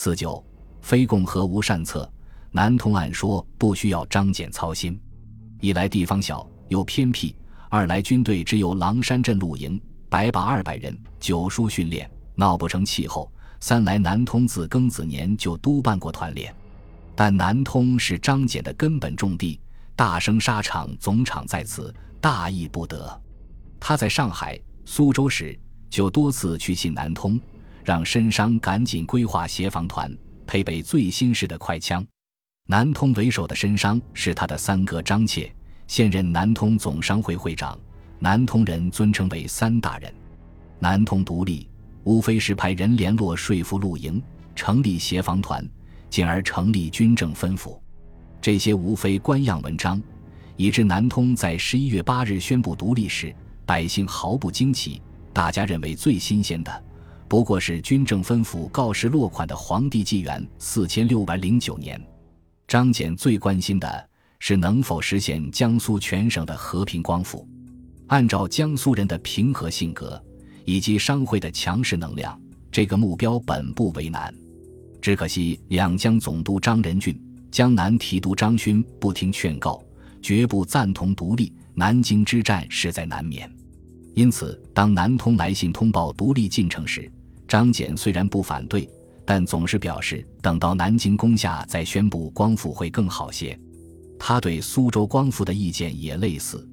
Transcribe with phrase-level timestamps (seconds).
[0.00, 0.40] 四九，
[0.80, 2.08] 非共和无善策。
[2.52, 4.96] 南通按说不需要张俭操心，
[5.60, 7.34] 一来地方小又偏僻，
[7.68, 16.54] 二来军队只有狼山镇露营，百把二百人，九叔训练，闹不成气候；三来南通自庚子年就督办过团练，
[17.16, 19.58] 但南通是张俭的根本重地，
[19.96, 23.20] 大生沙场总场在此，大意不得。
[23.80, 25.58] 他在上海、苏州时
[25.90, 27.36] 就多次去信南通，
[27.88, 30.14] 让申商赶紧规划协防团，
[30.46, 32.06] 配备最新式的快枪。
[32.66, 35.50] 南通为首的申商是他的三哥张切，
[35.86, 37.80] 现任南通总商会会长。
[38.18, 40.12] 南通人尊称为三大人。
[40.78, 41.66] 南通独立，
[42.04, 44.22] 无非是派人联络说服陆营，
[44.54, 45.66] 成立协防团，
[46.10, 47.82] 进而成立军政分府。
[48.38, 49.98] 这些无非官样文章，
[50.58, 53.34] 以致南通在十一月八日宣布独立时，
[53.64, 55.00] 百姓毫不惊奇。
[55.32, 56.84] 大家认为最新鲜的，
[57.28, 62.00] 不过是军政分府告示落款的皇帝纪元四千六百零九年。
[62.66, 67.46] 张謇最关心的是能否实现江苏全省的和平光复。
[68.06, 70.22] 按照江苏人的平和性格
[70.64, 72.40] 以及商会的强势能量，
[72.72, 74.34] 这个目标本不为难。
[75.02, 77.20] 只可惜两江总督张仁俊、
[77.50, 79.84] 江南提督张勋不听劝告，
[80.22, 83.50] 绝不赞同独立，南京之战势在难免。
[84.14, 87.10] 因此，当南通来信通报独立进程时，
[87.48, 88.88] 张謇虽然不反对。
[89.30, 93.60] 但总是表示等到南京攻下再宣布光复会更好些。
[94.18, 96.66] 他对苏州光复的意见也类似。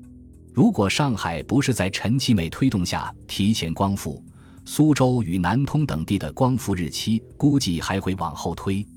[0.54, 4.24] 如果上海不是在陈其美推动下提前光复，
[4.64, 8.88] 苏州与南通等地的光复日期估计还会往后推。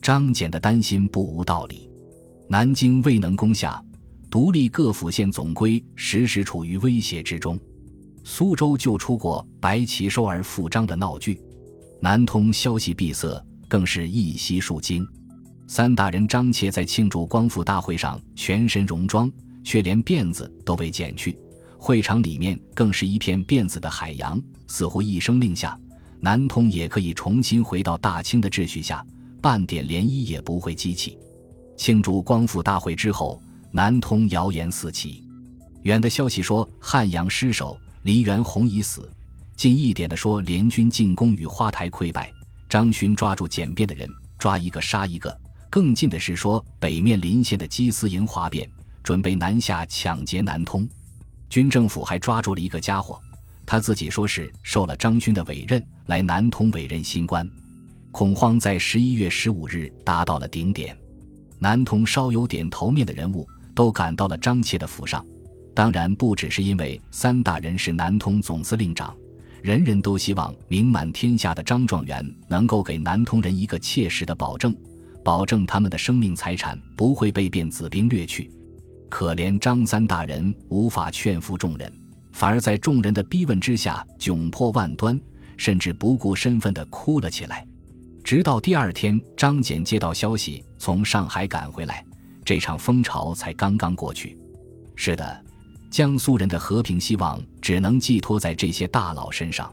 [0.00, 1.90] 张謇的担心不无道理。
[2.48, 3.84] 南京未能攻下，
[4.30, 7.60] 独立各府县总归时时处于威胁之中。
[8.24, 11.40] 苏州就出过白旗收而复张的闹剧。
[12.00, 15.06] 南通消息闭塞，更是一夕数惊。
[15.66, 19.30] 三大人张切在庆祝光复大会上全身戎装，
[19.64, 21.38] 却连辫子都被剪去，
[21.78, 24.40] 会场里面更是一片辫子的海洋。
[24.66, 25.78] 似乎一声令下，
[26.20, 29.04] 南通也可以重新回到大清的秩序下，
[29.40, 31.18] 半点涟漪也不会激起。
[31.76, 33.40] 庆祝光复大会之后，
[33.70, 35.24] 南通谣言四起，
[35.82, 39.10] 远的消息说汉阳失守，黎元洪已死。
[39.54, 42.32] 近一点的说，联军进攻与花台溃败，
[42.68, 44.08] 张勋抓住简便的人，
[44.38, 45.30] 抓一个杀一个；
[45.70, 48.68] 更近的是说，北面临县的基思营哗变，
[49.02, 50.88] 准备南下抢劫南通。
[51.48, 53.20] 军政府还抓住了一个家伙，
[53.64, 57.48] 他自己说是受了张勋的委任来南通委任新官。
[58.10, 60.96] 恐慌在十一月十五日达到了顶点，
[61.58, 65.24] 南通稍有点头面的人物都赶到了张切的府上，
[65.74, 69.14] 当然不只是因为三大人是南通总司令长。
[69.62, 74.74] 人人都希望名满天下的张状元能够给南通人一个切实的保证，
[75.22, 78.50] 保证他们的生命财产不会被变子兵掠去。
[79.08, 81.92] 可怜张三大人无法劝服众人，
[82.32, 85.20] 反而在众人的逼问之下窘迫万端，
[85.56, 87.64] 甚至不顾身份的哭了起来。
[88.24, 92.04] 直到第二天，张俭接到消息从上海赶回来，
[92.44, 94.36] 这场风潮才刚刚过去。
[94.96, 95.44] 是的。
[95.92, 99.70] 江苏人的和平希望只能寄托在这些大佬身上。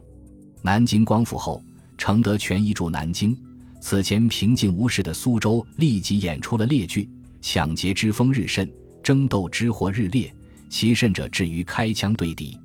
[0.62, 1.64] 南京光复后，
[1.98, 3.36] 承德全移驻南京。
[3.80, 7.10] 此前平静无事的苏州立即演出了烈剧，
[7.40, 8.70] 抢劫之风日甚，
[9.02, 10.30] 争斗之火日烈，
[10.70, 12.60] 其甚者至于开枪对敌。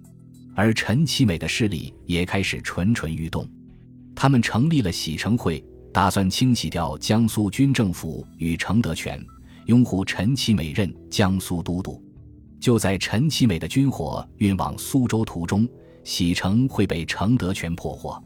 [0.56, 3.48] 而陈其美的势力也开始蠢蠢欲动，
[4.16, 9.24] 他们成立了洗城会，打算清洗掉江苏军政府与承德全，
[9.66, 12.02] 拥护陈其美任江苏都督。
[12.64, 15.68] 就在陈其美的军火运往苏州途中，
[16.02, 18.18] 喜城会被程德全破获。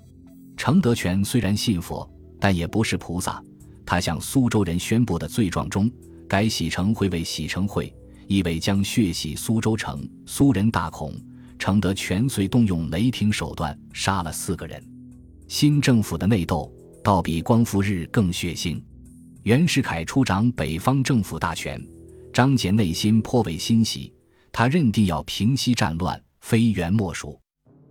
[0.57, 3.43] 程德全虽然信佛，但也不是菩萨。
[3.85, 5.91] 他向苏州人宣布的罪状中，
[6.29, 7.93] 改喜城会为喜城会，
[8.29, 10.09] 意味将血洗苏州城。
[10.25, 11.13] 苏人大恐，
[11.59, 14.81] 程德全遂动用雷霆手段，杀了四个人。
[15.49, 16.73] 新政府的内斗，
[17.03, 18.81] 倒比光复日更血腥。
[19.43, 21.85] 袁世凯出掌北方政府大权，
[22.33, 24.13] 张謇内心颇为欣喜。
[24.53, 27.39] 他认定要平息战乱，非袁莫属。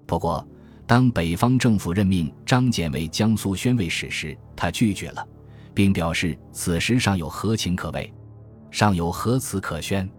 [0.05, 0.45] 不过，
[0.85, 5.27] 当北方政府任命张謇为江苏宣慰使时，他拒绝了，
[5.73, 8.13] 并表示此时尚有何情可慰，
[8.71, 10.09] 尚有何辞可宣。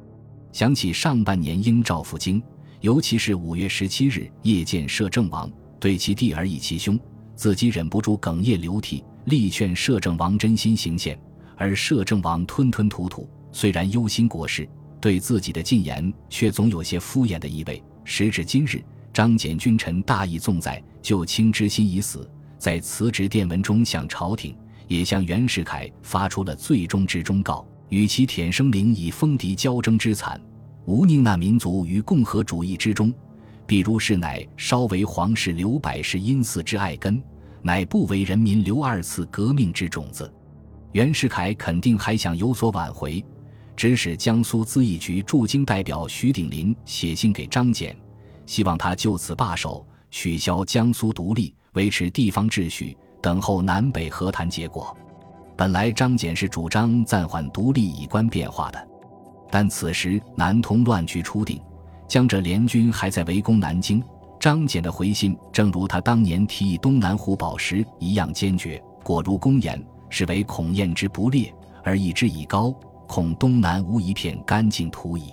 [0.52, 2.42] 想起上半年应召赴京，
[2.80, 5.50] 尤其是五月十七日夜见摄政王，
[5.80, 6.98] 对其弟而以其兄，
[7.34, 11.18] 自己忍不住哽咽流涕，力劝摄政王真心行献，
[11.56, 14.68] 而摄政王吞吞吐吐，虽然忧心国事。
[15.00, 17.82] 对自己的进言却总有些敷衍的意味。
[18.04, 22.28] 时至今日，张謇君臣大义纵在，旧卿之心已死，
[22.58, 24.56] 在辞职电文中向朝廷
[24.86, 30.40] 也向袁世凯发出了最终之忠告：与其舔生灵以封敌交争之惨，
[30.86, 33.12] 吾宁那民族于共和主义之中。
[33.66, 37.22] 比如是乃稍为皇室留百世因嗣之爱根，
[37.60, 40.32] 乃不为人民留二次革命之种子。
[40.92, 43.22] 袁世凯肯定还想有所挽回，
[43.78, 47.94] 指使江苏咨议局驻京代表徐鼎林写信给张謇，
[48.44, 54.96] 希望他就此罢手，取消江苏独立，维持地方秩序，等候南北和谈结果。
[55.56, 58.88] 本来张謇是主张暂缓独立以观变化的，
[59.48, 61.60] 但此时南通乱局初定。
[62.08, 64.02] 江浙联军还在围攻南京，
[64.40, 71.54] 张謇的回信正如他当年提议东南互保时一样坚决，果如公言，是为恐燕之不烈，
[71.84, 72.74] 而意之以高，
[73.08, 75.32] 恐东南无一片干净土矣。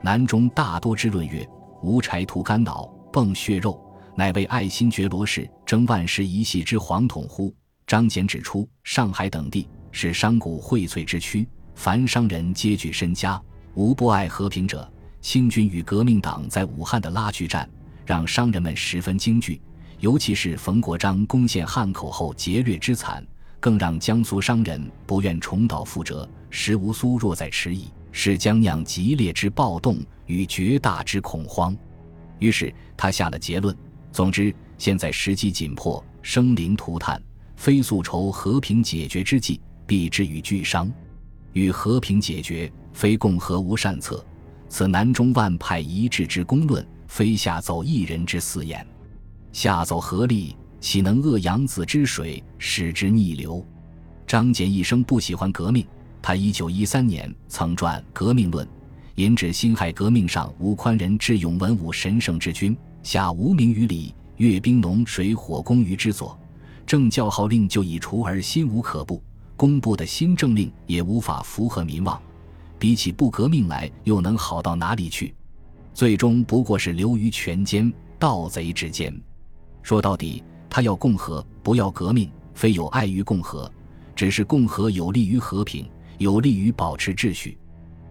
[0.00, 1.46] 南中大多之论曰：
[1.82, 3.80] 无柴屠肝脑，迸血肉，
[4.16, 7.54] 乃为爱新觉罗氏争万世一系之黄统乎？
[7.86, 13.40] 张謇指出，上海等地是商贾荟萃之区，凡商人皆具身家，
[13.74, 14.90] 无不爱和平者。
[15.20, 17.68] 清军与革命党在武汉的拉锯战，
[18.06, 19.60] 让商人们十分惊惧。
[20.00, 23.24] 尤其是冯国璋攻陷汉口后劫掠之惨，
[23.62, 26.28] 更让江苏商人不愿重蹈覆辙。
[26.50, 31.74] 时无苏若在迟疑，是将酿激烈之暴动与绝大之恐慌。
[32.40, 33.74] 于是他下了结论：
[34.10, 37.22] 总之，现在时机紧迫，生灵涂炭，
[37.54, 40.92] 非速筹和平解决之计，必至于巨伤。
[41.52, 44.26] 与和平解决，非共和无善策。
[44.68, 48.84] 此南中万派一致之公论，非下走一人之私言。
[49.52, 53.64] 下走合力，岂能遏扬子之水，使之逆流？
[54.26, 55.86] 张謇一生不喜欢革命，
[56.20, 58.66] 他一九一三年曾撰《革命论》，
[59.14, 66.36] 引指辛亥革命上吴宽仁智勇文武神圣之君，下无名于礼，阅兵农水火攻于之所，
[66.84, 69.22] 政教号令就已除而心无可布，
[69.56, 72.20] 公布的新政令也无法符合民望。
[72.76, 75.32] 比起不革命来，又能好到哪里去？
[75.94, 79.16] 最终不过是流于权奸、盗贼之间。
[79.80, 80.42] 说到底，
[80.74, 83.70] 他要共和，不要革命，非有碍于共和，
[84.16, 85.86] 只是共和有利于和平，
[86.16, 87.58] 有利于保持秩序。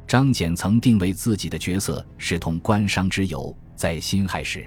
[0.06, 4.64] 张謇曾定位自己的角色是同官商之友，在辛亥时，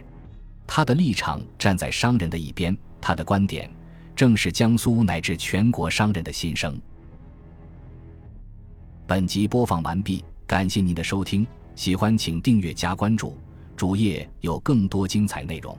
[0.67, 3.70] 他的立场站在商人的一边，他的观点
[4.17, 6.76] 正是江苏乃至全国商人的心声。
[9.06, 11.46] 本集播放完毕，感谢您的收听，
[11.76, 13.38] 喜欢请订阅加关注，
[13.76, 15.79] 主页有更多精彩内容。